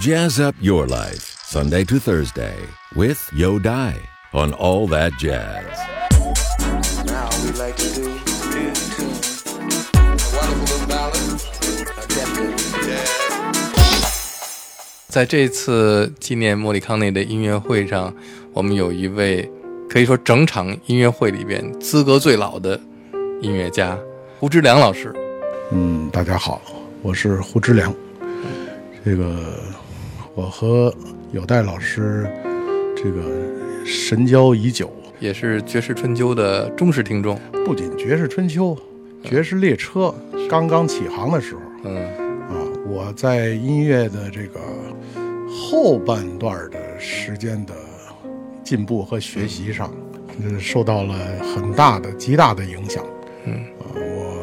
[0.00, 2.56] Jazz up your life, Sunday to Thursday,
[2.96, 3.94] with Yo Dai
[4.32, 5.64] on All That Jazz.
[7.06, 9.14] Now we like to do new tune.
[9.94, 11.40] A wonderful little ballad.
[12.90, 13.06] A.
[15.06, 18.12] 在这次纪念莫里康内的音乐会上，
[18.52, 19.48] 我们有一位
[19.88, 22.80] 可以说整场音乐会里边资格最老的
[23.40, 23.96] 音乐家
[24.40, 25.14] 胡志良老师。
[25.70, 26.60] 嗯，大家好，
[27.00, 27.94] 我是胡之良。
[29.04, 29.62] 这个
[30.36, 30.92] 我和
[31.30, 32.26] 有代老师
[32.96, 33.22] 这个
[33.86, 37.38] 神交已久，也是《爵士春秋》的忠实听众。
[37.64, 38.76] 不仅《爵士春秋》
[39.28, 40.12] 《爵士列车》
[40.48, 41.60] 刚刚起航的时候。
[41.84, 41.96] 嗯，
[42.48, 44.58] 啊，我在音乐的这个
[45.48, 47.72] 后半段的时间的
[48.64, 49.94] 进步和学习上，
[50.42, 51.14] 嗯，受到了
[51.54, 53.04] 很大的、极大的影响。
[53.44, 53.54] 嗯。
[53.78, 54.34] 啊，我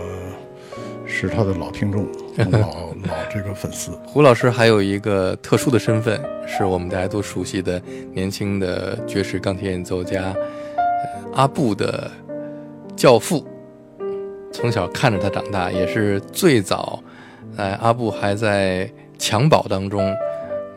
[1.06, 2.08] 是他的老听众，
[2.50, 3.92] 老老这个粉丝。
[4.06, 7.82] 胡老师还有一个特殊的身份，是我们大家都熟悉的
[8.14, 12.12] 年轻的爵士钢琴演奏家、呃阿布的
[12.96, 13.48] 教父。
[14.52, 17.02] 从小看着他长大，也是最早
[17.56, 20.14] 呃阿布还在襁褓当中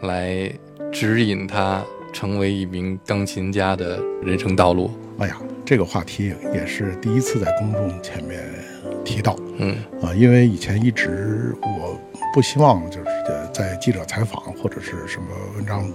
[0.03, 0.49] 来
[0.93, 1.83] 指引他
[2.13, 4.91] 成为一名钢琴家的人生道路。
[5.19, 8.41] 哎呀，这个话题也是第一次在公众前面
[9.05, 11.99] 提到嗯啊，因为以前一直我
[12.35, 15.89] 不希望就是呃在记者采访或者是什么文章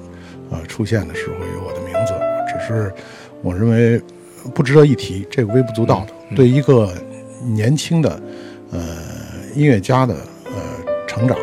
[0.50, 2.14] 呃出现的时候有我的名字，
[2.48, 2.90] 只是
[3.42, 4.02] 我认为
[4.56, 6.14] 不值得一提，这个微不足道的。
[6.38, 6.94] 对一个
[7.44, 8.22] 年轻的
[8.72, 8.80] 呃
[9.54, 10.16] 音乐家的
[10.46, 10.62] 呃
[11.06, 11.38] 成长，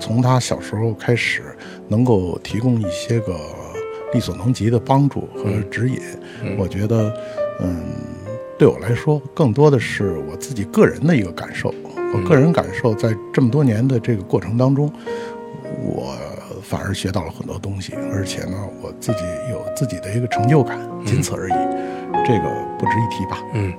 [0.00, 1.44] 从他小时候开始，
[1.86, 3.38] 能够提供一些个
[4.12, 6.00] 力所能及的帮助和指引，
[6.58, 7.14] 我觉得，
[7.60, 7.94] 嗯，
[8.58, 11.72] 对我来说，更多的是我自己个人的一个感受。
[12.12, 14.92] 我个人感受，在这么多年的这个过程当中，
[15.82, 16.14] 我
[16.62, 19.18] 反而学到了很多东西，而且呢，我自己
[19.50, 21.52] 有自己的一个成就感，仅此而已。
[22.26, 23.42] 这个不值一提吧？
[23.54, 23.72] 嗯，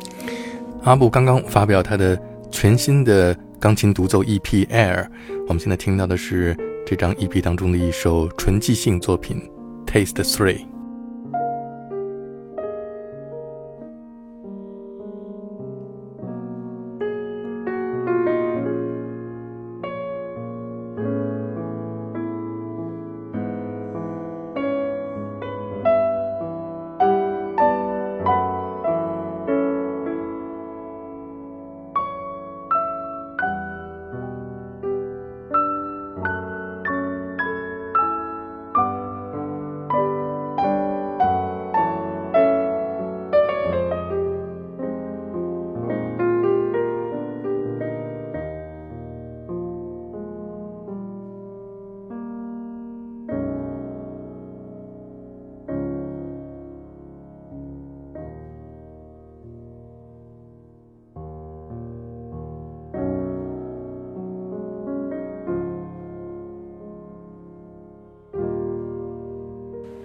[0.83, 2.19] 阿布刚刚发表他的
[2.49, 5.03] 全新的钢琴独奏 EP《Air》，
[5.47, 6.55] 我们现在听到的是
[6.85, 9.41] 这张 EP 当中的一首纯即兴作品
[9.91, 10.57] 《Taste Three》。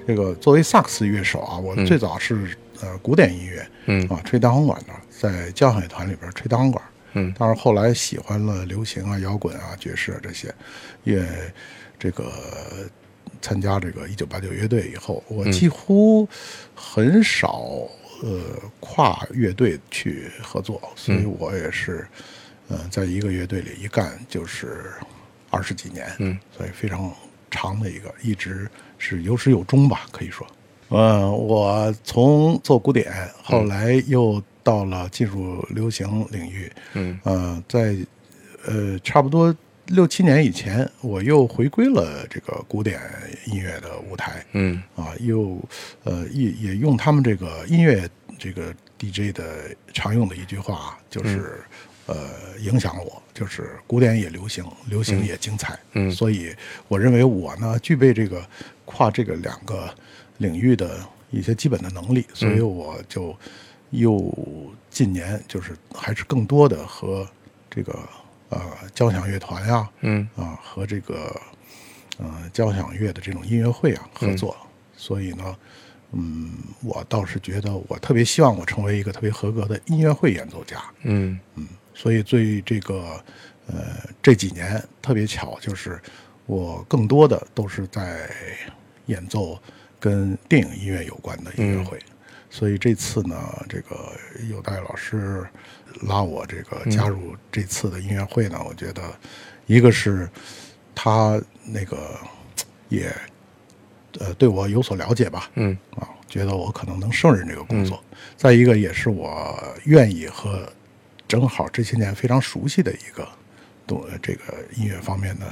[0.06, 4.06] 这个作为萨克斯乐手啊，我最早是、呃古典音乐，嗯。
[4.08, 6.84] 啊，吹单簧管的，在交响乐团里边吹单簧管。
[7.14, 7.34] 嗯。
[7.38, 10.54] 但是后来喜欢了流行啊、摇滚啊、爵士啊这些，
[11.04, 11.26] 也
[11.98, 12.30] 这个
[13.42, 16.28] 参加这个一九八九乐队以后，我几乎
[16.74, 17.88] 很少
[18.22, 18.40] 呃
[18.80, 22.06] 跨乐队去合作，所以我也是
[22.68, 24.92] 呃在一个乐队里一干就是
[25.50, 27.12] 二十几年，嗯，所以非常
[27.56, 30.46] 长的一个，一直是有始有终吧，可以说。
[30.90, 33.12] 嗯，我从做古典，
[33.42, 36.70] 后来又到了进入流行领域。
[36.92, 37.96] 嗯，呃，在
[38.66, 39.52] 呃差不多
[39.86, 43.00] 六七年以前，我又回归了这个古典
[43.46, 44.44] 音乐的舞台。
[44.52, 45.58] 嗯啊，又
[46.04, 51.64] 呃也也用他们这个音乐这个 DJ 的常用的一句话，就是、
[52.06, 55.78] 呃影响了我，就是古典也流行，流行也精彩。
[55.92, 56.10] 嗯。
[56.10, 56.54] 所以
[56.88, 58.44] 我认为我呢具备这个
[58.84, 59.92] 跨这个两个
[60.38, 63.36] 领域的一些基本的能力，所以我就
[63.90, 64.34] 又
[64.90, 67.28] 近年就是还是更多的和
[67.68, 67.98] 这个
[68.48, 68.60] 呃
[68.94, 70.28] 交响乐团呀、嗯。
[70.36, 71.38] 啊和这个
[72.18, 74.56] 呃交响乐的这种音乐会啊合作，
[74.96, 75.56] 所以呢，
[76.12, 81.38] 嗯，我倒是觉得我特别希望我成为一个特别合格的音乐会演奏家，嗯。
[81.54, 81.68] 嗯
[81.98, 83.18] 所以最这个
[83.68, 85.98] 呃这几年特别巧，就是
[86.44, 88.28] 我更多的都是在
[89.06, 89.58] 演奏
[89.98, 91.98] 跟电影音乐有关的音乐会。
[92.50, 93.36] 所以这次呢，
[93.66, 94.12] 这个
[94.50, 95.42] 有代老师
[96.02, 99.02] 拉我这个加入这次的音乐会呢，我觉得
[99.64, 100.28] 一个是
[100.94, 102.14] 他那个
[102.90, 103.10] 也
[104.20, 108.02] 呃对我有所了解吧，嗯啊，觉得我可能能胜任这个工作。
[108.36, 110.68] 再一个，也是我愿意和
[111.26, 113.26] 正好这些年非常熟悉的一个
[113.86, 115.46] 东这个音乐方面的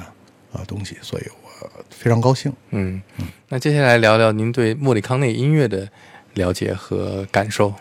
[0.52, 2.52] 呃东西，所以我非常高兴。
[2.70, 3.00] 嗯，
[3.48, 5.88] 那接下来聊聊您对莫里康内音乐的
[6.34, 7.72] 了解和感受。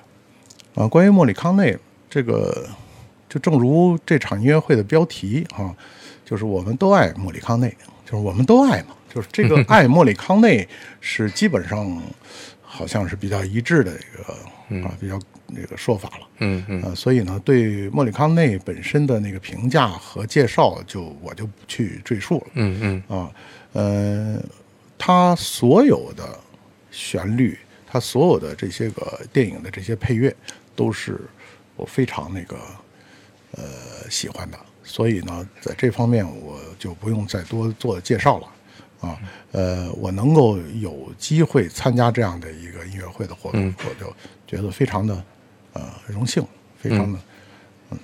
[0.76, 1.78] 啊，关于莫里康内
[2.10, 2.68] 这个，
[3.30, 5.76] 就正如这场音乐会的标题啊，
[6.26, 7.76] 就是我们都爱莫里康内，
[8.06, 10.68] 就是我们都爱嘛，就是这个爱莫里康内
[11.00, 12.02] 是基本上
[12.64, 16.28] 好像是比较一致的一个啊比较那个说法了。
[16.40, 22.48] 嗯嗯呃，所以呢，对莫里康内本身的那个评价和介绍就，我就不去赘述了。
[22.56, 23.32] 嗯嗯啊，
[23.74, 24.44] 呃，
[24.98, 26.40] 他所有的
[26.90, 27.56] 旋律，
[27.86, 30.36] 他所有的这些个电影的这些配乐，
[30.76, 31.22] 都是
[31.76, 32.58] 我非常那个
[33.52, 34.58] 呃喜欢的。
[34.84, 38.48] 所以呢，在这方面我就不用再多做介绍了。
[39.04, 39.20] 啊，
[39.52, 44.12] 呃，我能够有机会参加这样的一个音乐会的活动，我就
[44.48, 45.24] 觉得非常的
[45.74, 46.42] 呃荣幸，
[46.78, 47.20] 非常的
[47.92, 48.00] 嗯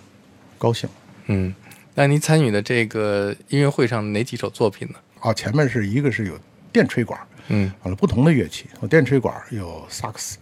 [0.58, 0.90] 高兴。
[1.28, 1.56] 嗯，
[1.96, 4.96] 那您参与的这个音乐会上哪几首作品呢？
[5.22, 6.38] 啊，前面是一个是有
[6.72, 7.18] 电吹管，
[7.48, 10.38] 嗯，完了不同的乐器，有电吹管，有萨克斯，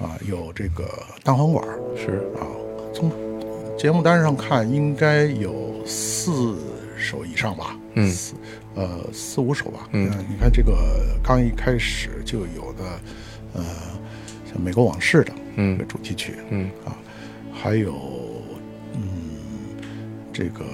[0.00, 1.64] 啊，有这个单簧管，
[1.96, 2.42] 是啊，
[2.92, 3.12] 从
[3.78, 6.56] 节目单上看应该有四
[6.98, 8.08] 首以上吧，嗯。
[8.08, 8.34] 四
[8.74, 10.10] 呃四五首吧，嗯。
[10.10, 10.74] 呃你看这个
[11.22, 12.84] 刚一开始就有的，
[13.54, 13.64] 呃，
[14.46, 16.70] 像《美国往事》的嗯主题曲，嗯。
[16.84, 16.96] 啊，
[17.52, 17.94] 还有
[18.94, 19.02] 嗯，
[20.32, 20.64] 这个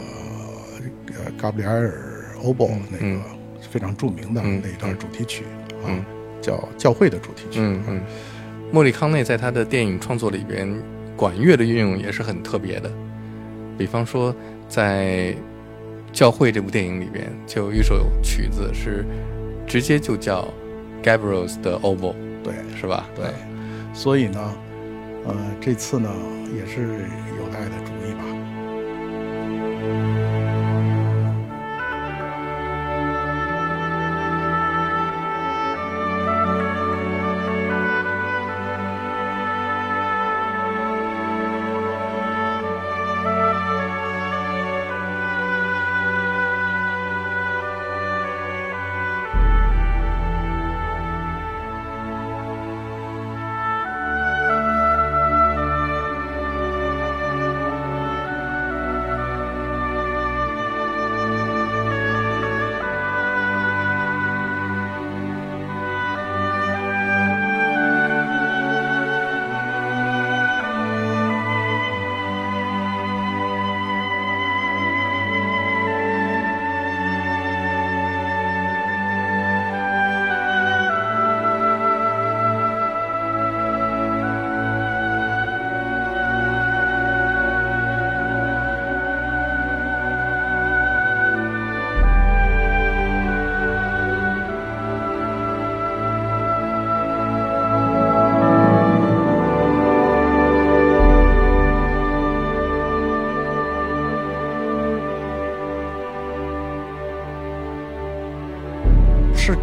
[1.08, 3.20] 呃嘎布里埃尔·欧博那个
[3.70, 5.44] 非常著名的嗯那一段主题曲
[5.82, 6.04] 啊嗯，
[6.40, 7.60] 叫教会的主题曲。
[7.60, 8.00] 嗯嗯，
[8.72, 10.68] 莫里康内在他的电影创作里边，
[11.16, 12.90] 管乐的运用也是很特别的。
[13.76, 14.34] 比方说，
[14.68, 15.32] 在
[16.12, 19.04] 《教会》这部电影里边，就有一首曲子是
[19.66, 20.48] 直接就叫
[21.02, 23.08] Gabriel's 的 Oboe，对是吧？
[23.14, 23.26] 对，
[23.94, 24.54] 所以呢，
[25.26, 26.10] 呃，这次呢
[26.56, 27.06] 也是
[27.38, 28.24] 有待的主意吧。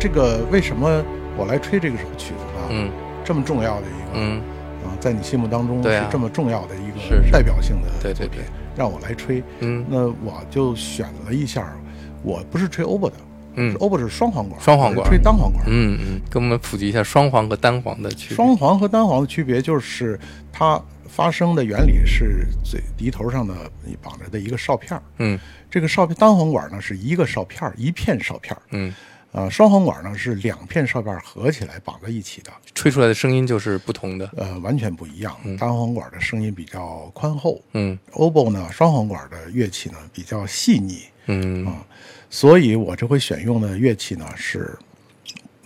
[0.06, 1.04] 这个为什么
[1.36, 2.68] 我来吹这个首曲子呢？
[2.70, 2.92] 嗯。
[3.26, 4.40] 这么重要的一个，嗯。
[4.86, 8.46] 啊，在你心目当中是这么重要的一个代表性的对对作品对。
[8.78, 9.84] 让我来吹，嗯。
[9.90, 11.76] 那我就选了一下，
[12.22, 13.16] 我不是吹欧巴的，
[13.56, 13.72] 嗯。
[13.72, 15.10] 是欧巴是双簧管，双簧管。
[15.10, 18.36] 吹单簧管，嗯嗯，给我们普及一下双簧和单簧的区别。
[18.36, 20.20] 双簧和单簧的区别就是
[20.54, 23.56] 它发声的原理是嘴笛头上的
[24.04, 25.02] 绑着的一个哨片儿。
[25.18, 25.40] 嗯。
[25.68, 28.62] 这个哨片单簧管呢是一个哨片儿一片哨片儿。
[28.70, 28.94] 嗯，
[29.36, 34.30] 啊，双簧管呢是两片哨片合起来绑在一起的，吹出来的声音就是不同的。
[34.38, 35.36] 呃，完全不一样。
[35.60, 41.86] 单簧管的声音比较宽厚，嗯 oboe 呢，双簧管的乐器呢比较细腻，嗯啊
[42.30, 44.74] 所以我这回选用的乐器呢是，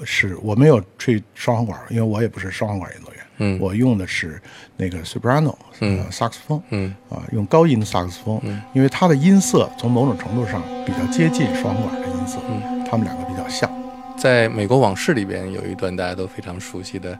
[0.03, 4.41] 是我没有吹双簧管，因为我也不是双簧管演奏员，嗯我用的是
[4.77, 8.41] 那个 soprano，嗯呃，萨克斯风，嗯啊，用高音的萨克斯风，
[8.73, 13.69] 因为它的音色从某种程度上比较接近双簧管的音色，嗯它们两个比较像，
[14.17, 17.17] 在美国往事里边有一段大家都非常熟悉的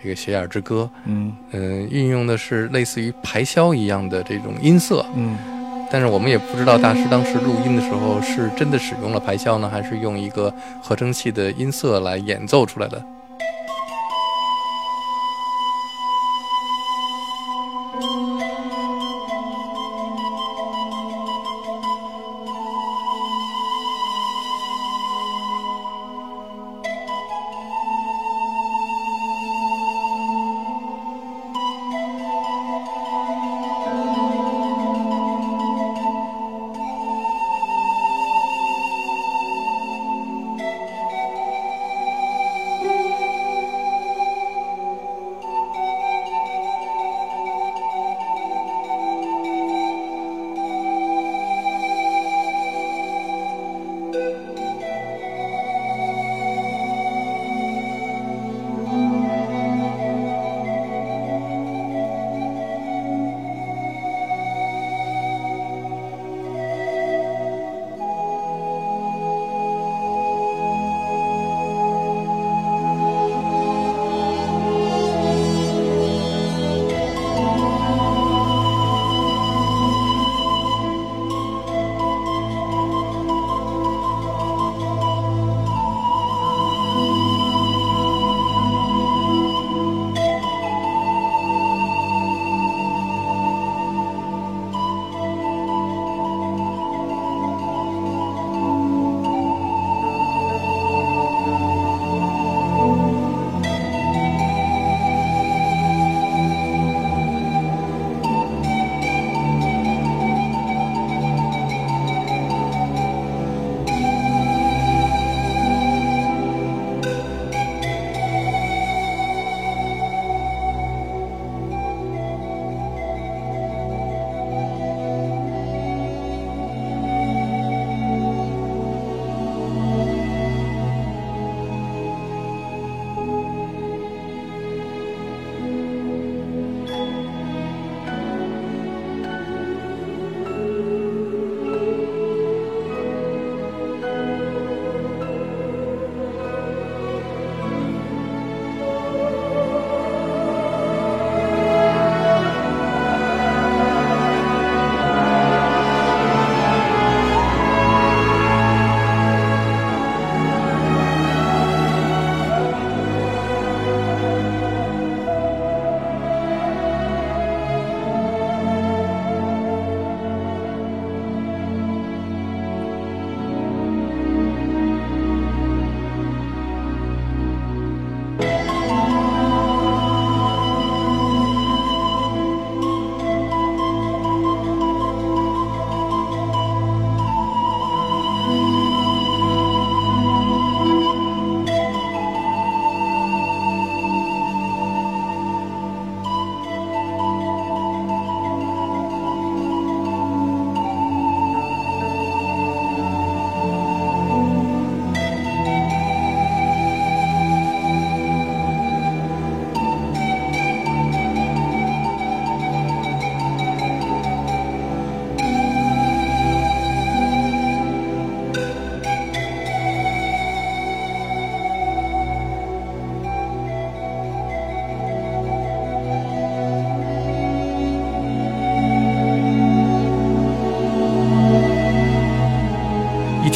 [0.00, 5.36] 这个斜眼之歌，嗯嗯、运用的是类似于排箫一样的这种音色，嗯。
[5.90, 13.02] 但是我们也不知道大师当时录音的时候是真的使用了排箫呢，还是用一个合成器的音色来演奏出来的。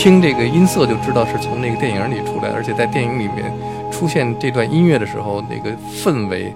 [0.03, 3.53] 听这个音色就知道是从那个电影里出来的，而且在电影里面
[3.93, 6.53] 出现这段音乐的时候，那个氛围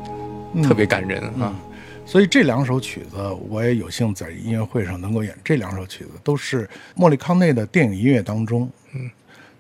[0.65, 1.55] 特别感人啊。
[2.05, 3.17] 所以这两首曲子，
[3.49, 5.33] 我也有幸在音乐会上能够演。
[5.45, 9.09] 这两首曲子都是莫里康内的电影音乐当中，嗯，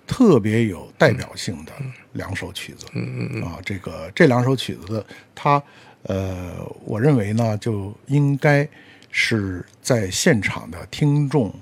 [0.04, 1.70] 特别有代表性的
[2.14, 2.86] 两首曲子。
[2.92, 5.62] 嗯嗯嗯啊，这个这两首曲子的，它
[6.02, 8.68] 呃，我认为呢，就应该
[9.12, 11.54] 是在现场的听众，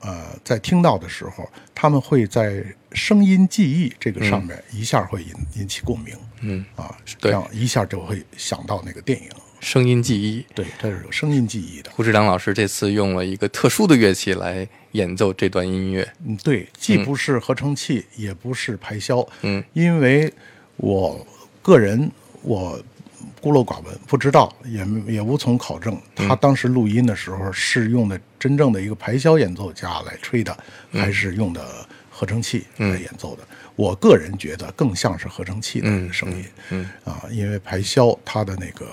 [0.00, 6.14] 呃，在听到的时候，他们会在声音记忆这个上面一下会引引起共鸣。
[6.40, 9.28] 嗯啊，这样一下就会想到那个电影。
[9.60, 10.46] 声音记忆。
[10.54, 11.90] 对，它是有声音记忆的。
[11.90, 16.08] 胡志良老师这次用了一个特殊的乐器来演奏这段音乐。
[16.24, 19.26] 嗯，对，既不是合成器，也不是排箫。
[19.42, 20.32] 嗯，因为
[20.76, 21.26] 我
[21.60, 22.08] 个人
[22.42, 22.80] 我
[23.40, 26.00] 孤陋寡闻，不知道，也也无从考证。
[26.14, 30.56] 他当时录音的时候是用的真正的一个排箫演奏家来吹的，
[30.92, 33.42] 还是用的合成器来演奏的？
[33.76, 36.44] 我个人觉得更像是合成器的声音。
[36.70, 38.86] 嗯啊，因为排箫它的那个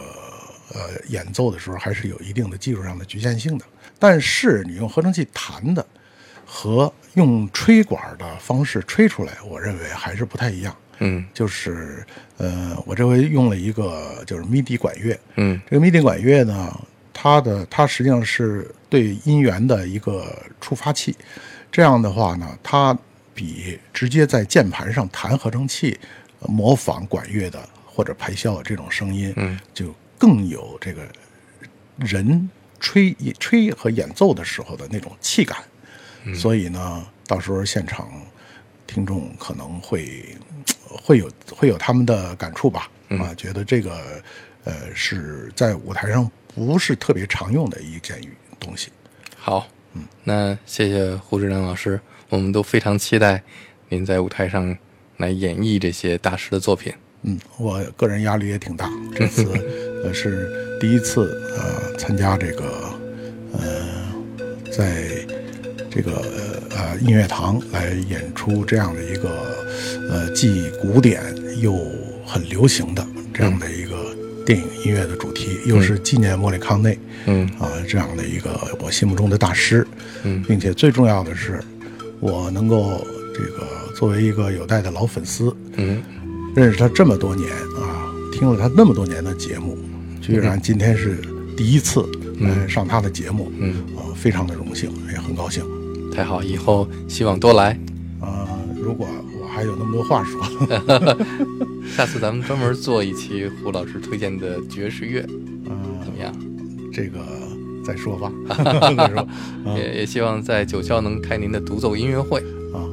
[0.74, 3.66] 呃演奏的时候还是有一定的技术上的局限性的。
[3.98, 5.84] 但是你用合成器弹的
[6.46, 10.76] 和用吹管的方式吹出来，我认为还是不太一样。
[11.00, 12.06] 嗯就是
[12.38, 16.80] 呃，我这回用了一个就是 MIDI 管乐，嗯这个 MIDI 管乐呢，
[17.14, 21.16] 它的它实际上是对音源的一个触发器。
[21.72, 22.98] 这样的话呢，它
[23.34, 25.98] 比直接在键盘上弹合成器、
[26.40, 31.02] 呃模仿管乐的或者排箫这种声音，嗯，就更有这个
[31.98, 32.50] 人
[32.80, 35.58] 吹吹和演奏的时候的那种气感。
[36.34, 38.10] 所以呢，到时候现场
[38.88, 40.36] 听众可能会
[41.04, 44.22] 会有会有他们的感触吧，啊，觉得这个
[44.64, 48.20] 呃是在舞台上不是特别常用的一件
[48.60, 48.90] 东西。
[49.36, 52.00] 好，嗯，那谢谢胡志良老师，
[52.30, 53.42] 我们都非常期待
[53.90, 54.76] 您在舞台上
[55.18, 56.94] 来演绎这些大师的作品。
[57.24, 59.44] 嗯，我个人压力也挺大，这次
[60.04, 62.94] 呃是第一次呃参加这个
[63.54, 63.88] 呃
[64.72, 65.10] 在
[65.90, 69.55] 这个呃呃音乐堂来演出这样的一个
[70.10, 71.22] 呃既古典
[71.62, 71.78] 又
[72.26, 73.96] 很流行的这样的一个
[74.46, 77.46] 电影音乐的主题，又是纪念莫里康内，嗯。
[77.60, 79.86] 啊这样的一个我心目中的大师，
[80.24, 80.44] 嗯。
[80.48, 81.60] 并且最重要的是，
[82.20, 86.02] 我能够这个作为一个有代的老粉丝，嗯。
[86.56, 89.78] 认识他这么多年啊，听了他那么多年的节目，
[90.22, 91.20] 居然今天是
[91.58, 92.06] 第一次
[92.40, 93.74] 来上他的节目，嗯。
[93.98, 95.64] 啊，非常的荣幸，也很高兴。
[96.14, 97.78] 太好，以后希望多来。
[98.22, 98.48] 啊，
[98.82, 100.42] 如果我还有那么多话说，
[101.96, 105.22] 下次咱们专门做一期胡老师推荐的爵士乐，
[105.70, 105.72] 啊，
[106.04, 106.34] 怎么样？
[106.92, 107.20] 这个
[107.86, 108.30] 再说吧，
[108.98, 109.26] 再说
[109.78, 112.42] 也也希望在九霄能开您的独奏音乐会。
[112.74, 112.84] 啊，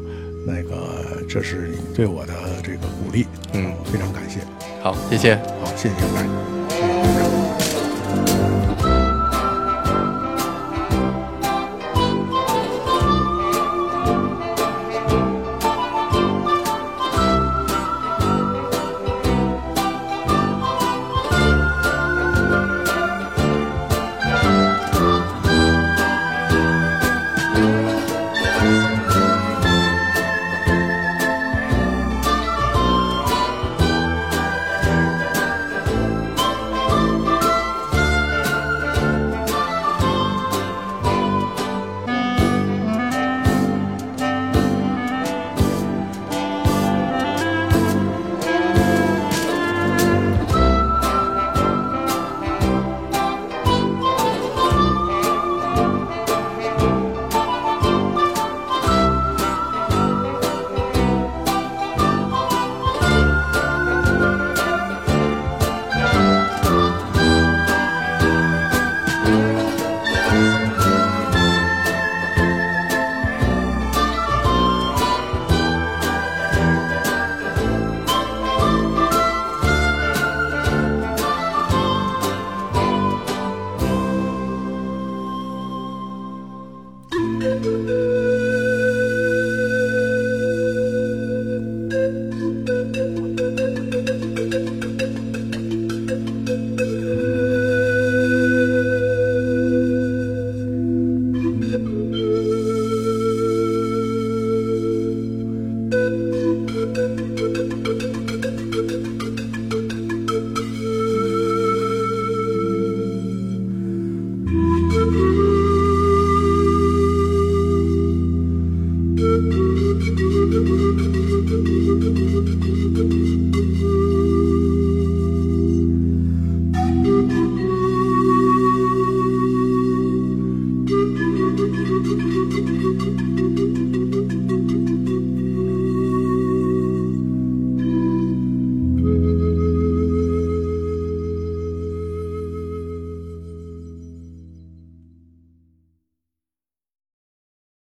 [0.47, 4.39] 那个这是你对我的这个鼓励，嗯，非常感谢。
[4.83, 5.35] 好，谢谢。
[5.35, 6.62] 好，谢谢大家。